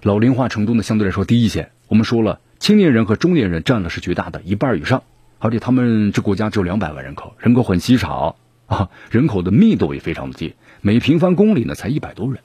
[0.04, 1.72] 老龄化程度呢相对来说低一些。
[1.88, 5.02] 我们说了，青年人和中年人占了是绝大的一半以上，
[5.40, 8.36] 而且他们这国家只有两百万人口，人口很稀少
[8.68, 12.40] 啊，人口的密度也非常的低，每平方公里呢才一百多人。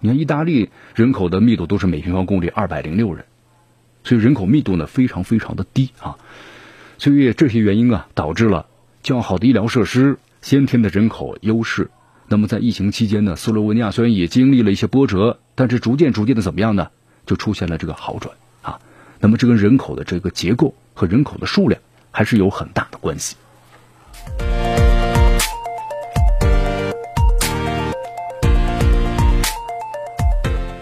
[0.00, 3.24] 你看，意大利人口的密度都是每平方公里二百零六人，
[4.02, 6.16] 所以人口密度呢非常非常的低啊。
[6.98, 8.66] 所以这些原因啊，导致了
[9.02, 11.90] 较好的医疗设施、先天的人口优势。
[12.28, 16.90] 那么在疫情期间呢，斯洛文尼亚虽然也经历了一些波折，但是逐渐逐渐的怎么样呢？
[17.26, 18.80] 就出现了这个好转啊。
[19.18, 23.36] 那么这跟人口的这个结构和人口的数量还是有很大的关系。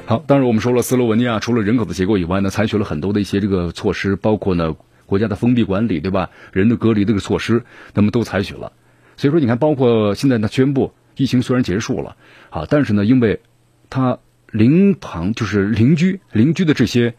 [0.09, 6.31] 好，当然我们说了，斯洛文尼亚除了人口的结构以外呢，采取了很多的一些这个措施，包括呢国家的封闭管理，对吧？
[6.51, 8.73] 人的隔离这个措施，那么都采取了。
[9.19, 12.17] 所以说，你看，包括现在呢宣布疫情虽然结束了
[12.49, 13.43] 啊，但是呢，因为
[13.91, 14.19] 它
[14.51, 17.13] 邻旁就是邻居邻居的这些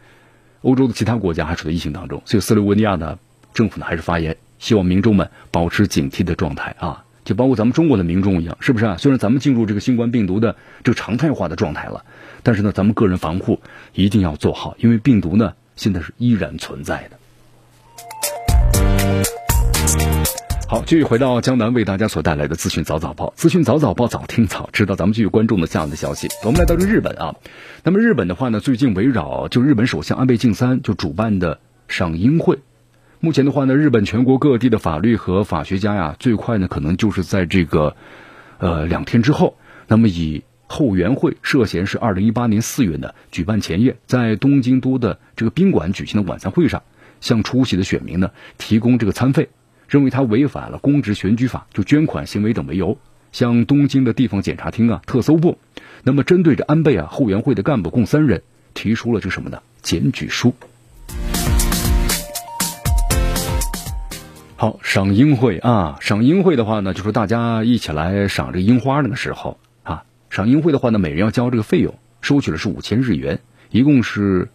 [0.63, 3.19] 欧洲的其他国家还处在疫情当中，所以斯洛文尼亚的
[3.53, 8.97] 政府呢还是发言，希望民众们保持警惕的状态啊，就包括咱们中国的民众一样，是不是啊？
[8.97, 12.03] 虽然咱们进入这个新冠病毒的这个常态化的状态了。
[12.41, 13.59] 但是呢，咱们个人防护
[13.93, 17.19] 一定要做好，因为病毒呢现在是依然存在的。
[20.67, 26.27] 好，继续回到江南为大家所带来的资讯早早报，资讯早早报早听早知道，咱们继续关注的这样的消息。
[26.43, 27.35] 我们来到这日本啊，
[27.83, 32.57] 那么日本的话呢，最近围绕就日本首相安倍晋三就主办的赏樱会，
[33.19, 37.95] 目前的话呢，日本全国各地的法律和法学家呀，最快呢可能就是在这个
[38.59, 40.43] 呃两天之后，那么以。
[40.71, 46.83] 后援会涉嫌是二零一八年四月呢举办前夜，在东京都的这个宾馆举行的晚餐会上，
[47.21, 48.29] 向出席的选民呢
[48.59, 49.49] 提供这个餐费，
[49.87, 52.99] 认为他违反了公职选举法，就捐款行为等为由，
[53.31, 55.57] 向东京的地方检察厅啊特搜部，
[56.03, 58.43] 那么针对着安倍啊后援会的干部共三人
[58.75, 60.53] 提出了这什么呢检举书。
[64.59, 70.03] 好，赏樱会啊，赏樱会的话呢，就说大家一起来赏这个樱花那个时候啊。
[70.29, 73.39] 赏樱会的话呢，每人要交这个费用收取的是五千日元，
[73.71, 74.49] 一共是，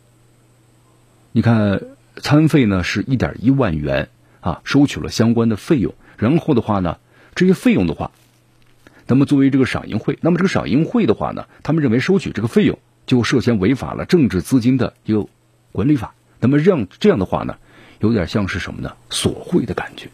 [1.33, 1.81] 你看
[2.17, 5.95] 餐费呢是一点一万元啊，收取了相关的费用。
[6.19, 6.99] 然后的话呢，
[7.35, 8.11] 这些费用的话，
[9.07, 15.27] 那么作为这个赏樱会，那么这个赏樱会的话呢，他们认为收取这个费用就涉嫌违法了政治资金的一个
[15.73, 16.13] 管理法。
[16.41, 17.57] 那么让这样的话呢，
[18.05, 18.93] 有点像是什么呢？
[19.09, 20.11] 索贿的感觉。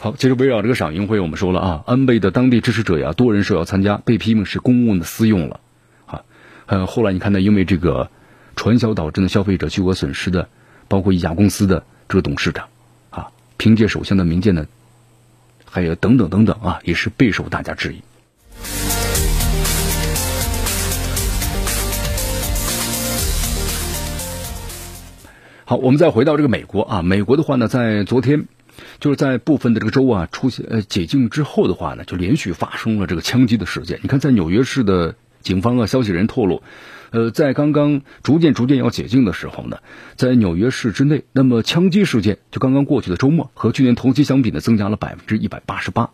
[0.00, 5.60] 好，其实围绕这个赏银会，我们说了啊，安倍的当地支持者呀，多人受邀参加，被批评是公务的私用了，
[6.06, 6.22] 啊，
[6.66, 8.10] 呃，后来你看呢，因为这个
[8.56, 10.48] 传销导致的消费者巨额损失的，
[10.88, 12.66] 包括一家公司的这个董事长，
[13.10, 14.66] 啊，凭借首相的名件呢，
[15.64, 18.02] 还有等等等等啊，也是备受大家质疑。
[25.68, 28.46] 好，我们再回到这个美国啊，美国的话呢，在昨天。
[29.00, 34.00] 就是在部分的这个州啊出现呃解禁之后的话呢，就连续发生了这个枪击的事件。
[34.02, 36.62] 你看，在纽约市的警方啊，消息人透露，
[37.10, 39.80] 呃，在刚刚逐渐逐渐要解禁的时候呢，
[40.16, 46.12] 在纽约市之内，那么枪击事件就刚刚过去的周末和去年同期相比呢，增加了百分之一百八十八，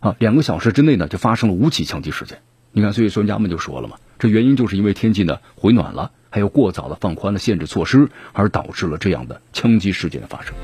[0.00, 2.38] 啊，两个小时之内呢就发生了五起枪击事件。
[2.72, 10.54] 你看，所以专家们就说了嘛，这原因就是因为天气呢回暖了，还有过早的放宽了限制措施，而导致了这样的枪击事件的发生。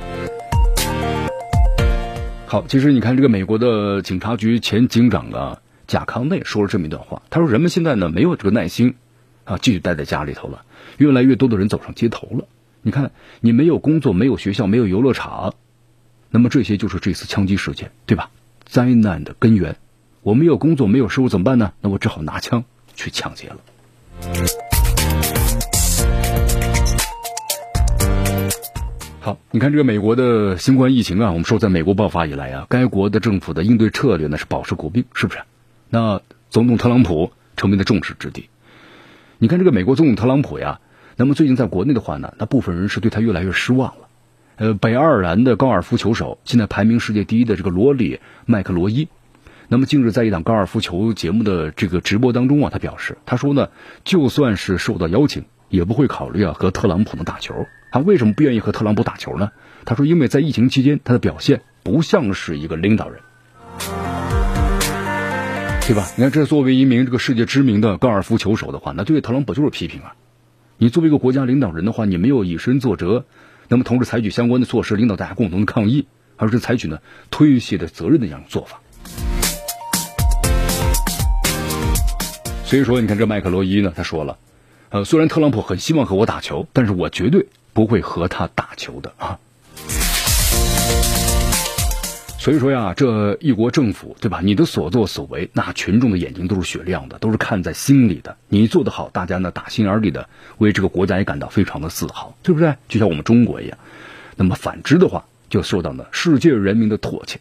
[2.46, 8.94] 好，其实你看这个美国的警察局前警长啊贾康内说了这么一段话，他说人们现在呢没有这个耐心
[9.44, 10.64] 啊继续待在家里头了，
[10.96, 12.46] 越来越多的人走上街头了。
[12.82, 15.54] 你看你没有工作，没有学校，没有游乐场，
[16.30, 18.30] 那么这些就是这次枪击事件，对吧？
[18.64, 19.76] 灾难的根源，
[20.22, 21.72] 我没有工作，没有收入怎么办呢？
[21.80, 23.58] 那我只好拿枪去抢劫了。
[29.26, 35.40] 好，你看这个美国的新冠疫情啊，我们说在美国爆发以来啊，该国的政府的应对策略呢是保持国病，是不是？
[35.90, 38.48] 那总统特朗普成为了众矢之的。
[39.38, 40.78] 你看这个美国总统特朗普呀，
[41.16, 44.06] 那么最近在国内的话呢，那部分人是对他越来越失望了。
[44.58, 49.08] 呃，北爱尔兰的高尔夫球手，现在排名世界第一的这个罗里麦克罗伊，
[49.66, 53.70] 那么近日在一档高尔夫球节目的这个直播当中啊，他表示，他说呢，
[54.04, 57.66] 就算是受到邀请，也不会考虑啊和特朗普的打球。
[57.96, 59.52] 他为什么不愿意和特朗普打球呢？
[59.86, 63.22] 他说，因为在疫情期间，他的表现不像是一个领导人，
[65.80, 66.06] 对吧？
[66.14, 70.14] 你看，这作为一名这个世界知名的高尔夫球手的话，那对特朗普就是批评啊。
[70.76, 73.24] 你作为一个国家领导人的话，你没有以身作则，
[73.68, 76.06] 那么同时采取相关的措施，领导大家共同的抗议，
[76.36, 76.98] 而是采取呢
[77.30, 78.78] 推卸的责任的这样做法。
[82.66, 84.36] 所以说，你看这麦克罗伊呢，他说了，
[84.90, 87.46] 呃，虽然特朗普很希望和我打球，但是我绝对。
[87.76, 89.38] 不会和他打球的啊，
[92.38, 94.40] 所以说呀，这一国政府对吧？
[94.42, 98.38] 你的所作所为，那群众的眼睛都是雪亮的，都是看在心里的。
[98.48, 102.76] 你做得好，大家呢打心眼里的为这个国家也感到非常的自豪，对不对？
[102.88, 103.76] 就像我们中国一样。
[104.36, 107.40] 那么反之的话，就受到呢世界人民的唾弃。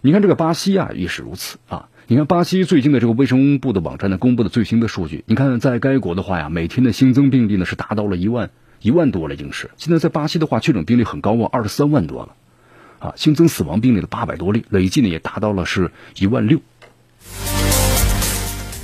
[0.00, 1.88] 你看这个巴西啊，也是如此啊。
[2.06, 8.48] 你看巴西最近的这个卫生部的网站呢公布的最新的数据，你看在该国的话呀，每天的新增病例呢是达到了一万。
[8.86, 12.36] 一万多了，已经是现在在巴西的话，确诊病例很高啊，二十三万多了，
[13.00, 16.60] 啊，新增死亡病例的八百多例，累计呢也达到了是一万六。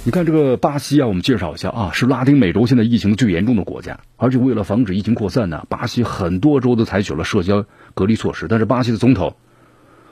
[0.05, 9.37] 你看这个巴西啊，我们介绍一下啊，是拉丁美洲现在疫情最严重的国家，而且为了防止疫情扩散呢，巴西很多州都采取了社交隔离措施，但是巴西的总统，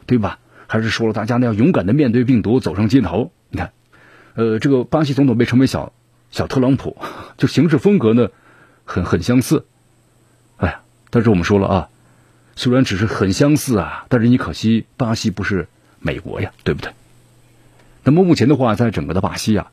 [0.07, 0.39] 对吧？
[0.69, 3.33] 还是说了大家呢要勇敢的面对病毒，走上街头。
[3.49, 3.73] 你看，
[4.35, 5.93] 呃，这个巴西总统被称为小
[6.31, 6.97] 小特朗普，
[7.39, 8.29] 就行事风格呢
[8.85, 9.65] 很很相似。
[11.11, 11.89] 但是我们说了啊，
[12.57, 15.69] 虽然只是很相似啊，但是你可惜巴西不是
[15.99, 16.93] 美国呀，对不对？
[18.05, 19.71] 那么目前的话，在整个的巴西啊，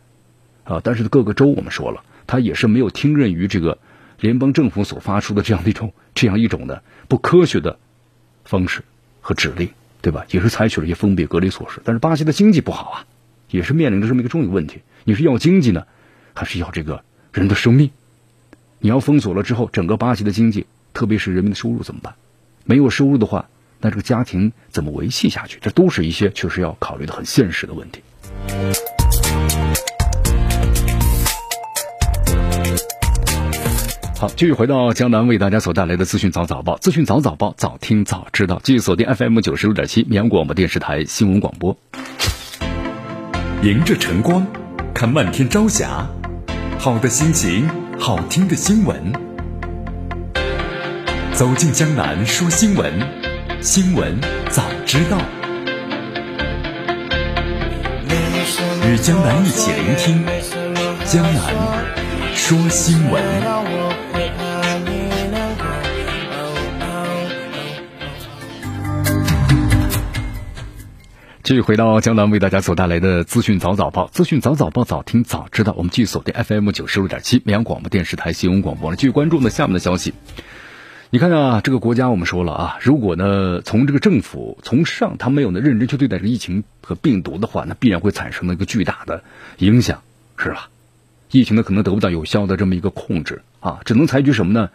[0.63, 3.77] 啊，但是各个州我们说了，它也是没有听任于这个
[4.19, 7.77] 联邦政府所发出的这样的一种 这样一种的不科学的
[8.43, 8.83] 方式
[9.21, 9.69] 和指令，
[10.01, 10.25] 对吧？
[10.31, 11.81] 也是采取了一些封闭隔离措施。
[11.85, 13.05] 但是巴西的经济不好啊，
[13.51, 15.85] 也是面临着这么一个重要问题：你是要经济呢，
[16.33, 17.91] 还是要这个人的生命？
[18.79, 20.65] 你要封锁了之后，整个巴西的经济。
[20.97, 22.15] 特别是人民的收入怎么办？
[22.65, 23.49] 没有收入的话，
[23.81, 25.59] 那这个家庭怎么维系下去？
[25.61, 28.01] 这都是一些确实要考虑的很现实的问题。
[34.17, 38.59] 好，继续回到江南为大家所带来的资讯早早报，资讯早早报，早听早知道。
[38.63, 41.77] 继续锁定 FM 九十六点七绵阳广播电视台新闻广播。
[43.61, 44.47] 迎着晨光，
[44.95, 46.07] 看漫天朝霞，
[46.79, 47.69] 好的心情，
[47.99, 49.26] 好听的新闻。
[51.37, 52.91] 走进江南说新闻，
[53.61, 54.19] 新闻
[54.49, 55.19] 早知道。
[58.83, 60.25] 与江南一起聆听
[61.05, 61.53] 江南
[62.33, 63.23] 说新闻。
[71.43, 75.75] 继续回到江南为大家所带来的资讯早早报，资讯早早报，早听早知道。
[75.77, 80.15] 我们继续锁定 FM 九十六点七绵阳广播电视台新闻广播继续关注呢下面的消息。
[81.09, 89.23] 你看啊，这个国家我们说了啊，如果呢从这个政府从上他没有呢认真去对待这个疫情和病毒的话，那必然会产生了一个巨大的
[89.59, 90.01] 影响，
[90.37, 90.69] 是吧？
[91.31, 94.69] 疫情呢可能得不到有效的这么一个控制啊，只能采取什么呢？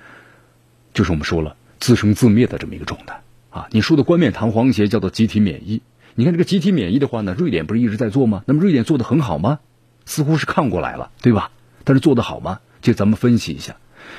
[0.94, 3.20] 就是我们说了自生自灭的这么一个状态
[3.50, 3.68] 啊。
[3.70, 5.82] 你说的冠冕堂皇些叫做集体免疫，
[6.14, 8.42] 你看这个集体免疫的话呢，瑞典不是一直在做吗？
[8.46, 9.58] 那么瑞典做的很好吗？
[10.06, 11.50] 似乎是看过来了，对吧？
[11.84, 12.60] 但是做的好吗？
[12.80, 13.76] 就咱们分析一下。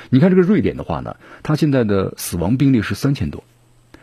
[0.09, 3.43] 你看这个瑞典的话呢，它现在的死亡病例是三千多，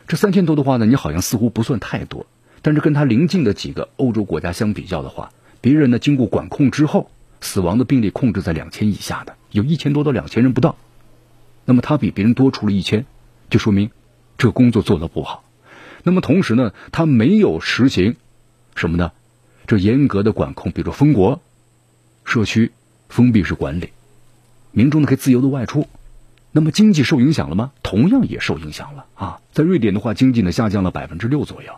[0.09, 2.26] 这三千多的话呢，你好像似乎不算太多，
[2.62, 7.11] 但是跟它邻近的几个欧洲国家相比较的话，别人呢经过管控之后，
[7.41, 10.76] 死亡的病例控制在两千以下的，有一千多到两千人不到，
[11.64, 13.07] 那么它比别人多出了一千，
[13.49, 13.91] 就说明
[14.36, 15.45] 这工作做得不好。
[16.03, 18.16] 那么同时呢，它没有实行
[18.74, 19.12] 什么呢？
[19.66, 21.41] 这严格的管控，比如说封国、
[22.24, 22.72] 社区
[23.09, 23.91] 封闭式管理。
[24.72, 25.88] 民众呢可以自由的外出，
[26.52, 27.72] 那么经济受影响了吗？
[27.82, 29.40] 同样也受影响了啊！
[29.52, 31.72] 在瑞典的话，经济呢下降了百分之六左右。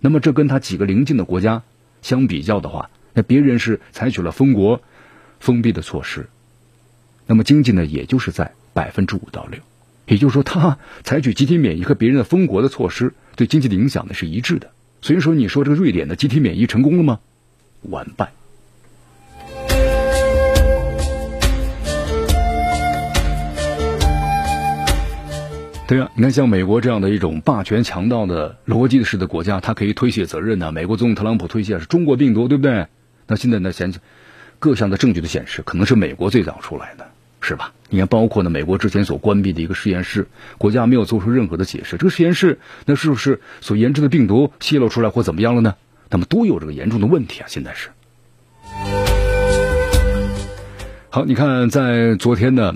[0.00, 1.62] 那么这跟他几个邻近的国家
[2.02, 4.80] 相比较的话，那别人是采取了封国、
[5.40, 6.28] 封闭的措施，
[7.26, 9.60] 那么经济呢也就是在百分之五到六，
[10.06, 14.70] 也就是说他采取集体免疫和别人的封国的措施对经济的影响呢是一致的。
[15.02, 17.20] 所以说，你说这个瑞典的集体免疫成功了吗？
[17.82, 18.32] 完败。
[25.88, 30.72] 对啊，你看像美国这样的一种霸权强盗的逻辑式的国家，它可以推卸责任呢。
[30.72, 32.88] 美国总统特朗普推卸是中国病毒，对不对？
[33.28, 33.94] 那现在呢，显
[34.58, 37.06] 各项的证据都显示，可能是美国最早出来的，
[37.40, 37.72] 是吧？
[37.88, 40.26] 你看，包括呢，美国之前所关闭的一个实验室，
[40.58, 45.76] 国家没有做出任何的解释，这个实验室那是不是所研制的病毒泄露出来或怎么样了呢？
[46.10, 47.46] 那么都有这个严重的问题啊！
[47.48, 47.90] 现在是。
[51.10, 52.74] 好，你看在昨天呢。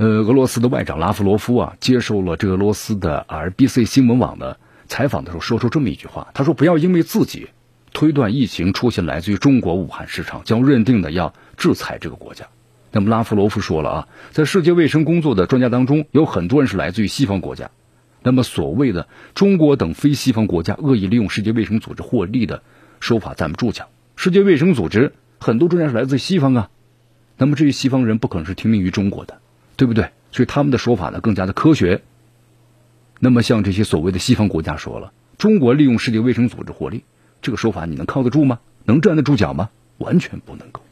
[0.00, 7.50] 呃，俄罗斯的外长拉夫罗夫啊，接受了这个俄罗斯的 RBC 新闻网的采访的时候，说出这么一句话：“他说，不要因为自己
[7.92, 12.46] 推断疫情出现来自于中国武汉市场，将认定的要制裁这个国家。”
[12.92, 17.70] 那么拉夫罗夫说了啊，在世界卫生工作的专家当中，有很多人是来自于西方国家。
[18.22, 22.62] 那么所谓的中国等非西方国家恶意利用世界卫生组织获利的
[23.00, 23.90] 说法，咱们注脚。
[24.16, 26.70] 世界卫生组织很多专家是来自西方啊，
[27.36, 29.40] 那么这些西方人不可能是听命于中国的。
[29.80, 30.04] 对不对？
[30.30, 32.02] 所以他们的说法呢更加的科学。
[33.18, 37.02] 那么像这些所谓的西方国家说了，中国利用世界卫生组织获利，
[37.40, 38.58] 这个说法你能靠得住吗？
[38.84, 39.70] 能站得住脚吗？
[39.96, 40.82] 完全不能够。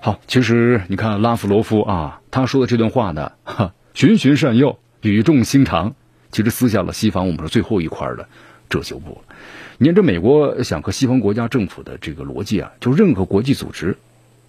[0.00, 5.94] 好，其实你看拉夫罗夫啊，他说的这段话呢，哈， 循循善诱，语重心长，
[6.32, 8.26] 其实撕下了西方我们说最后一块的
[8.70, 9.20] 遮羞布。
[9.80, 13.96] 你看，这美国想和西方国家政府的这个逻辑啊，就任何国际组织，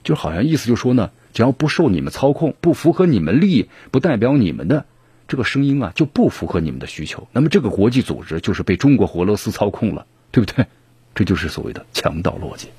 [0.03, 4.85] 就好像意思就说呢，只要不受你们操控，不符合你们利益，不代表你们的
[5.27, 7.27] 这个声音啊，就不符合你们的需求。
[7.31, 10.65] 那么这个国际组织就是被中国和俄罗斯操控了，对不对？
[11.13, 12.69] 这就是所谓的强盗逻辑。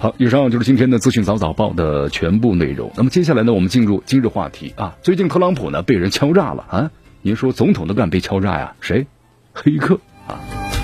[0.00, 2.90] 好，以上就是今天的资讯早早报的全部内容。
[2.96, 4.96] 那么接下来呢，我们进入今日话题啊。
[5.02, 6.90] 最近特朗普呢被人敲诈了啊。
[7.24, 8.74] 您说总统都敢被敲诈呀？
[8.80, 9.06] 谁？
[9.54, 9.94] 黑客
[10.26, 10.40] 啊？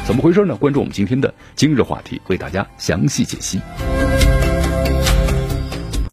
[0.07, 0.55] 怎么回事呢？
[0.57, 3.61] 关注我们今天的今日话题，为大家详细解析。